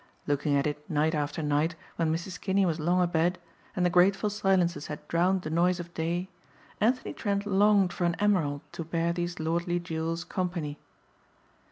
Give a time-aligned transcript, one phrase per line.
[0.25, 2.41] Looking at it night after night when Mrs.
[2.41, 3.37] Kinney was long abed
[3.75, 6.27] and the grateful silences had drowned the noise of day,
[6.79, 10.79] Anthony Trent longed for an emerald to bear these lordly jewels company.